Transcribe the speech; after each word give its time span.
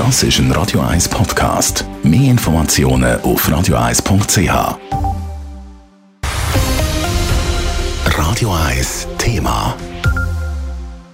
Das 0.00 0.22
ist 0.22 0.38
ein 0.38 0.50
Radio 0.52 0.80
1 0.80 1.10
Podcast. 1.10 1.84
Mehr 2.02 2.30
Informationen 2.30 3.20
auf 3.20 3.46
radio1.ch. 3.46 4.78
Radio 8.06 8.54
1 8.54 9.08
Thema. 9.18 9.76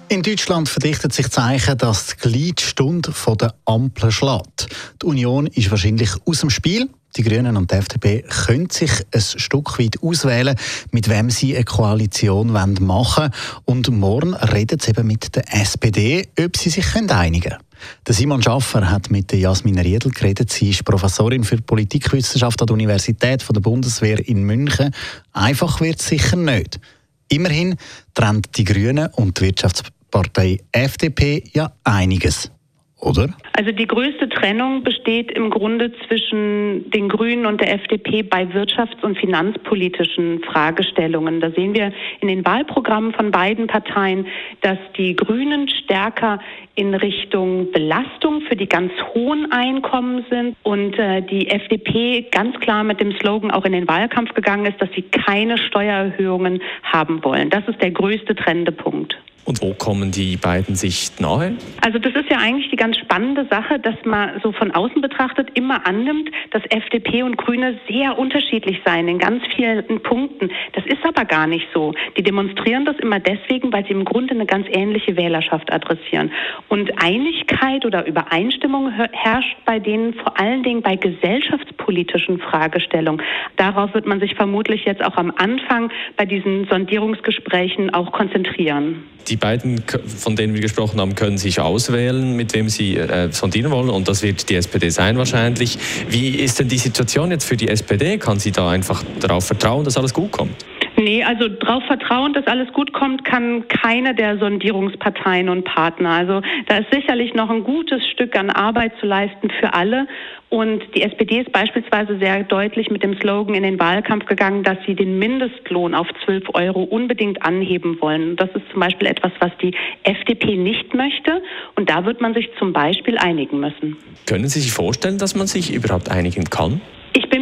In 0.09 0.23
Deutschland 0.23 0.69
verdichtet 0.69 1.13
sich 1.13 1.29
Zeichen, 1.31 1.77
dass 1.77 2.15
die 2.15 2.29
Gleitstunde 2.29 3.13
der 3.41 3.55
Ampel 3.65 4.13
schlägt. 4.13 4.69
Die 5.03 5.07
Union 5.07 5.49
ist 5.49 5.69
wahrscheinlich 5.69 6.11
aus 6.25 6.39
dem 6.39 6.51
Spiel. 6.51 6.89
Die 7.17 7.23
Grünen 7.23 7.57
und 7.57 7.71
die 7.71 7.77
FDP 7.77 8.23
können 8.45 8.69
sich 8.69 8.91
ein 9.11 9.21
Stück 9.21 9.79
weit 9.79 10.03
auswählen, 10.03 10.55
mit 10.91 11.09
wem 11.09 11.31
sie 11.31 11.55
eine 11.55 11.65
Koalition 11.65 12.53
machen 12.53 12.87
wollen. 12.87 13.31
Und 13.65 13.91
morgen 13.91 14.35
reden 14.35 14.79
sie 14.79 14.91
eben 14.91 15.07
mit 15.07 15.35
der 15.35 15.45
SPD, 15.55 16.29
ob 16.39 16.57
sie 16.57 16.71
sich 16.71 16.95
einigen 16.95 17.51
können. 17.51 17.63
Simon 18.09 18.43
Schaffer 18.43 18.91
hat 18.91 19.11
mit 19.11 19.33
Jasmin 19.33 19.79
Riedel 19.79 20.11
geredet. 20.11 20.51
Sie 20.51 20.71
ist 20.71 20.85
Professorin 20.85 21.45
für 21.45 21.59
Politikwissenschaft 21.59 22.61
an 22.61 22.67
der 22.67 22.75
Universität 22.75 23.45
der 23.49 23.61
Bundeswehr 23.61 24.27
in 24.29 24.43
München. 24.43 24.95
Einfach 25.33 25.81
wird 25.81 26.01
es 26.01 26.09
sicher 26.09 26.37
nicht. 26.37 26.81
Immerhin 27.29 27.77
trennt 28.15 28.57
die 28.57 28.65
Grünen 28.65 29.09
und 29.15 29.39
die 29.39 29.47
Wirtschaftspartei 29.47 30.59
FDP 30.73 31.45
ja 31.53 31.73
einiges 31.83 32.51
oder? 33.01 33.29
Also 33.53 33.73
die 33.73 33.87
größte 33.87 34.29
Trennung 34.31 34.83
besteht 34.83 35.31
im 35.33 35.51
Grunde 35.51 35.93
zwischen 36.07 36.91
den 36.91 37.09
Grünen 37.09 37.45
und 37.45 37.61
der 37.61 37.75
FDP 37.75 38.23
bei 38.23 38.45
wirtschafts- 38.45 39.03
und 39.03 39.19
finanzpolitischen 39.19 40.43
Fragestellungen. 40.45 41.41
Da 41.41 41.51
sehen 41.51 41.75
wir 41.75 41.93
in 42.21 42.29
den 42.29 42.45
Wahlprogrammen 42.47 43.13
von 43.13 43.31
beiden 43.31 43.67
Parteien, 43.67 44.27
dass 44.63 44.79
die 44.97 45.15
Grünen 45.15 45.69
stärker 45.69 46.39
in 46.75 46.95
Richtung 46.95 47.71
Belastung 47.71 48.41
für 48.43 48.57
die 48.57 48.69
ganz 48.69 48.93
hohen 49.15 49.53
Einkommen 49.53 50.25
sind 50.31 50.57
und 50.63 50.99
äh, 50.99 51.21
die 51.23 51.49
FDP 51.49 52.27
ganz 52.31 52.59
klar 52.61 52.83
mit 52.83 53.01
dem 53.01 53.13
Slogan 53.19 53.51
auch 53.51 53.65
in 53.67 53.73
den 53.73 53.89
Wahlkampf 53.89 54.33
gegangen 54.33 54.67
ist, 54.67 54.81
dass 54.81 54.91
sie 54.95 55.03
keine 55.03 55.59
Steuererhöhungen 55.59 56.63
haben 56.83 57.23
wollen. 57.25 57.51
Das 57.51 57.67
ist 57.69 57.81
der 57.83 57.91
größte 57.91 58.35
Trendepunkt. 58.35 59.17
Und 59.47 59.63
wo 59.63 59.75
kommen 59.75 60.11
die 60.11 60.37
beiden 60.37 60.75
sich 60.75 61.13
nahe? 61.21 61.57
Also 61.81 62.01
das 62.01 62.13
ist 62.15 62.29
ja 62.29 62.39
eigentlich 62.39 62.69
die 62.69 62.77
ganz 62.77 62.99
spannende 62.99 63.47
Sache, 63.49 63.79
dass 63.79 63.95
man 64.05 64.41
so 64.43 64.51
von 64.51 64.73
außen 64.73 65.01
betrachtet 65.01 65.51
immer 65.55 65.87
annimmt, 65.87 66.31
dass 66.51 66.65
FDP 66.69 67.23
und 67.23 67.39
Grüne 67.39 67.79
sehr 67.89 68.19
unterschiedlich 68.19 68.81
seien 68.85 69.07
in 69.07 69.19
ganz 69.19 69.45
vielen 69.55 70.03
Punkten. 70.03 70.51
Das 70.73 70.85
ist 70.87 71.05
aber 71.05 71.25
gar 71.25 71.47
nicht 71.47 71.69
so. 71.73 71.95
Die 72.17 72.25
demonstrieren 72.25 72.85
das 72.85 72.97
immer 72.99 73.21
deswegen, 73.21 73.73
weil 73.73 73.85
sie 73.85 73.93
im 73.93 74.05
Grunde 74.05 74.35
eine 74.35 74.47
ganz 74.47 74.67
ähnliche 74.69 75.17
Wählerschaft 75.17 75.73
adressieren. 75.73 76.33
Und 76.69 77.01
Einigkeit 77.01 77.87
oder 77.87 78.05
Übereinstimmung 78.05 78.91
herrscht 78.91 79.57
bei 79.65 79.79
denen 79.79 80.15
vor 80.15 80.41
allen 80.41 80.65
Dingen 80.65 80.83
bei 80.83 80.97
gesellschaftspolitischen 80.97 82.41
Fragestellungen. 82.41 83.23
Darauf 83.57 83.95
wird 83.95 84.07
man 84.07 84.19
sich 84.19 84.35
vermutlich 84.35 84.85
jetzt 84.87 85.05
auch 85.05 85.17
am 85.17 85.33
Anfang 85.37 85.93
bei 86.17 86.25
diesen 86.27 86.67
Sondierungsgesprächen 86.67 87.95
auch 87.95 88.11
konzentrieren. 88.11 89.05
Die 89.29 89.36
die 89.37 89.41
beiden, 89.41 89.83
von 90.07 90.35
denen 90.35 90.55
wir 90.55 90.63
gesprochen 90.63 91.01
haben, 91.01 91.15
können 91.15 91.37
sich 91.37 91.61
auswählen, 91.61 92.35
mit 92.35 92.55
wem 92.55 92.69
sie 92.69 92.97
äh, 92.97 93.31
sondieren 93.31 93.71
wollen. 93.71 93.91
Und 93.91 94.09
das 94.09 94.23
wird 94.23 94.49
die 94.49 94.57
SPD 94.57 94.89
sein 94.89 95.19
wahrscheinlich. 95.19 95.79
Wie 96.09 96.31
ist 96.31 96.59
denn 96.59 96.69
die 96.69 96.79
Situation 96.79 97.31
jetzt 97.31 97.45
für 97.45 97.57
die 97.57 97.69
SPD? 97.69 98.19
Kann 98.19 98.39
sie 98.39 98.51
da 98.51 98.71
einfach 98.71 99.05
darauf 99.21 99.45
vertrauen, 99.45 99.85
dass 99.85 99.97
alles 99.97 100.15
gut 100.15 100.33
kommt? 100.33 100.65
Nee, 100.97 101.23
also 101.23 101.49
darauf 101.49 101.85
vertrauen, 101.85 102.33
dass 102.33 102.47
alles 102.47 102.73
gut 102.73 102.95
kommt, 102.95 103.25
kann 103.25 103.69
keine 103.69 104.15
der 104.15 104.39
Sondierungsparteien 104.39 105.51
und 105.51 105.65
Partner. 105.65 106.11
Also 106.11 106.41
da 106.69 106.79
ist 106.79 106.91
sicherlich 106.91 107.35
noch 107.35 107.51
ein 107.51 107.65
gutes 107.65 108.07
Stück 108.09 108.35
an 108.35 108.49
Arbeit 108.49 108.93
zu 108.99 109.07
leisten 109.07 109.51
für 109.61 109.75
alle. 109.75 110.07
Und 110.49 110.83
die 110.95 111.03
SPD 111.03 111.41
ist 111.41 111.53
beispielsweise 111.53 112.19
sehr 112.19 112.45
deutlich 112.45 112.89
mit 112.89 113.03
dem 113.03 113.19
Slogan 113.21 113.55
in 113.55 113.63
den 113.63 113.79
Wahlkampf 113.79 114.25
gegangen, 114.25 114.63
dass 114.63 114.79
sie 114.87 114.95
den 114.95 115.19
Mindestlohn 115.19 115.95
auf 115.95 116.07
12 116.25 116.45
Euro 116.55 116.85
unbedingt 116.85 117.43
anheben 117.43 118.01
wollen. 118.01 118.37
Das 118.37 118.49
ist 118.55 118.65
zum 118.71 118.81
Beispiel 118.81 119.09
etwas, 119.09 119.33
was 119.41 119.51
die 119.61 119.75
FDP 120.05 120.57
nicht 120.57 120.95
möchte. 120.95 121.43
Und 121.75 121.91
da 121.91 122.07
wird 122.07 122.23
man 122.23 122.33
sich 122.33 122.49
zum 122.59 122.73
Beispiel 122.73 123.19
einigen 123.19 123.61
müssen. 123.61 123.97
Können 124.25 124.49
Sie 124.49 124.61
sich 124.61 124.73
vorstellen, 124.73 125.19
dass 125.19 125.35
man 125.35 125.47
sich 125.47 125.75
überhaupt 125.75 126.11
einigen 126.11 126.45
kann? 126.45 126.81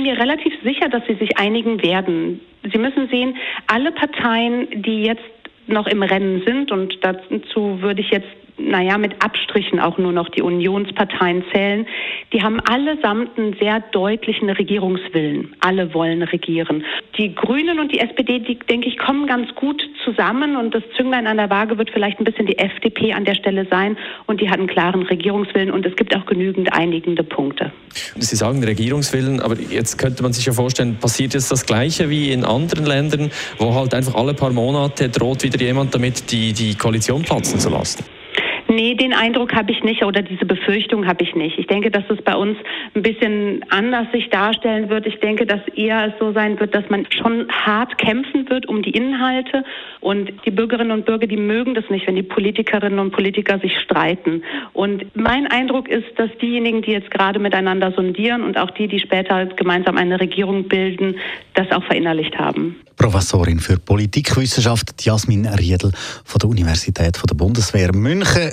Mir 0.04 0.18
relativ 0.18 0.52
sicher, 0.62 0.90
dass 0.90 1.02
sie 1.06 1.14
sich 1.14 1.38
einigen 1.38 1.82
werden. 1.82 2.38
Sie 2.70 2.76
müssen 2.76 3.08
sehen, 3.08 3.38
alle 3.68 3.90
Parteien, 3.90 4.82
die 4.82 5.02
jetzt 5.02 5.22
noch 5.66 5.86
im 5.86 6.02
Rennen 6.02 6.42
sind, 6.44 6.70
und 6.70 6.98
dazu 7.00 7.80
würde 7.80 8.02
ich 8.02 8.10
jetzt 8.10 8.28
naja, 8.56 8.98
mit 8.98 9.22
Abstrichen 9.22 9.80
auch 9.80 9.98
nur 9.98 10.12
noch 10.12 10.28
die 10.28 10.42
Unionsparteien 10.42 11.44
zählen, 11.52 11.86
die 12.32 12.42
haben 12.42 12.60
allesamt 12.60 13.36
einen 13.36 13.54
sehr 13.60 13.80
deutlichen 13.92 14.48
Regierungswillen. 14.50 15.54
Alle 15.60 15.92
wollen 15.92 16.22
regieren. 16.22 16.84
Die 17.18 17.34
Grünen 17.34 17.80
und 17.80 17.92
die 17.92 18.00
SPD, 18.00 18.38
die, 18.38 18.58
denke 18.58 18.88
ich, 18.88 18.98
kommen 18.98 19.26
ganz 19.26 19.52
gut 19.54 19.82
zusammen 20.04 20.56
und 20.56 20.74
das 20.74 20.82
Zünglein 20.96 21.26
an 21.26 21.36
der 21.36 21.50
Waage 21.50 21.78
wird 21.78 21.90
vielleicht 21.90 22.20
ein 22.20 22.24
bisschen 22.24 22.46
die 22.46 22.58
FDP 22.58 23.12
an 23.12 23.24
der 23.24 23.34
Stelle 23.34 23.66
sein 23.70 23.96
und 24.26 24.40
die 24.40 24.48
hat 24.48 24.58
einen 24.58 24.68
klaren 24.68 25.02
Regierungswillen 25.02 25.70
und 25.70 25.84
es 25.86 25.96
gibt 25.96 26.14
auch 26.16 26.26
genügend 26.26 26.72
einigende 26.72 27.24
Punkte. 27.24 27.72
Sie 28.16 28.36
sagen 28.36 28.62
Regierungswillen, 28.62 29.40
aber 29.40 29.58
jetzt 29.58 29.98
könnte 29.98 30.22
man 30.22 30.32
sich 30.32 30.46
ja 30.46 30.52
vorstellen, 30.52 30.96
passiert 31.00 31.34
jetzt 31.34 31.50
das 31.50 31.66
Gleiche 31.66 32.10
wie 32.10 32.32
in 32.32 32.44
anderen 32.44 32.86
Ländern, 32.86 33.30
wo 33.58 33.74
halt 33.74 33.94
einfach 33.94 34.14
alle 34.14 34.34
paar 34.34 34.52
Monate 34.52 35.08
droht 35.08 35.42
wieder 35.42 35.60
jemand 35.60 35.94
damit, 35.94 36.30
die, 36.30 36.52
die 36.52 36.74
Koalition 36.74 37.22
platzen 37.22 37.58
zu 37.58 37.70
lassen? 37.70 38.04
Nee, 38.74 38.94
den 38.96 39.12
Eindruck 39.12 39.54
habe 39.54 39.70
ich 39.70 39.84
nicht 39.84 40.02
oder 40.02 40.20
diese 40.20 40.44
Befürchtung 40.44 41.06
habe 41.06 41.22
ich 41.22 41.36
nicht. 41.36 41.58
Ich 41.58 41.68
denke, 41.68 41.92
dass 41.92 42.02
es 42.08 42.20
bei 42.22 42.34
uns 42.34 42.58
ein 42.94 43.02
bisschen 43.02 43.64
anders 43.68 44.08
sich 44.12 44.30
darstellen 44.30 44.88
wird. 44.88 45.06
Ich 45.06 45.20
denke, 45.20 45.46
dass 45.46 45.60
eher 45.76 46.08
es 46.08 46.14
so 46.18 46.32
sein 46.32 46.58
wird, 46.58 46.74
dass 46.74 46.82
man 46.90 47.06
schon 47.10 47.48
hart 47.50 47.98
kämpfen 47.98 48.50
wird 48.50 48.66
um 48.66 48.82
die 48.82 48.90
Inhalte 48.90 49.64
und 50.00 50.32
die 50.44 50.50
Bürgerinnen 50.50 50.90
und 50.90 51.06
Bürger, 51.06 51.28
die 51.28 51.36
mögen 51.36 51.74
das 51.74 51.84
nicht, 51.88 52.08
wenn 52.08 52.16
die 52.16 52.24
Politikerinnen 52.24 52.98
und 52.98 53.12
Politiker 53.12 53.60
sich 53.60 53.78
streiten. 53.78 54.42
Und 54.72 55.04
mein 55.14 55.46
Eindruck 55.46 55.88
ist, 55.88 56.08
dass 56.16 56.30
diejenigen, 56.42 56.82
die 56.82 56.90
jetzt 56.90 57.12
gerade 57.12 57.38
miteinander 57.38 57.92
sondieren 57.92 58.42
und 58.42 58.58
auch 58.58 58.72
die, 58.72 58.88
die 58.88 58.98
später 58.98 59.46
gemeinsam 59.46 59.96
eine 59.96 60.18
Regierung 60.18 60.66
bilden, 60.66 61.14
das 61.54 61.70
auch 61.70 61.84
verinnerlicht 61.84 62.36
haben. 62.38 62.76
Professorin 62.96 63.58
für 63.58 63.78
Politikwissenschaft 63.78 65.04
Jasmin 65.04 65.46
Riedel 65.46 65.92
von 66.24 66.38
der 66.38 66.48
Universität 66.48 67.20
der 67.28 67.34
Bundeswehr 67.34 67.92
München 67.92 68.52